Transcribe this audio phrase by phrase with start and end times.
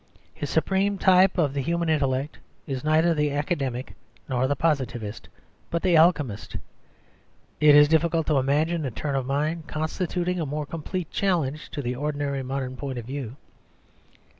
[0.33, 3.93] His supreme type of the human intellect is neither the academic
[4.27, 5.29] nor the positivist,
[5.69, 6.57] but the alchemist.
[7.59, 11.83] It is difficult to imagine a turn of mind constituting a more complete challenge to
[11.83, 13.35] the ordinary modern point of view.